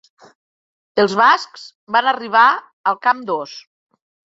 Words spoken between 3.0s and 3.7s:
camp dos.